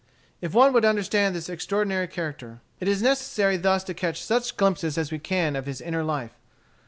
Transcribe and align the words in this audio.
If 0.41 0.55
one 0.55 0.73
would 0.73 0.83
understand 0.83 1.35
this 1.35 1.47
extraordinary 1.47 2.07
character, 2.07 2.59
it 2.79 2.87
is 2.87 3.03
necessary 3.03 3.55
thus 3.55 3.83
to 3.83 3.93
catch 3.93 4.23
such 4.23 4.57
glimpses 4.57 4.97
as 4.97 5.11
we 5.11 5.19
can 5.19 5.55
of 5.55 5.67
his 5.67 5.79
inner 5.79 6.01
life. 6.01 6.33